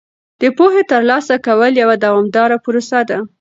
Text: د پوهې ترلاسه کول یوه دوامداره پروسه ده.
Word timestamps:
د 0.41 0.43
پوهې 0.57 0.83
ترلاسه 0.91 1.35
کول 1.45 1.71
یوه 1.81 1.95
دوامداره 2.05 2.57
پروسه 2.65 2.99
ده. 3.09 3.17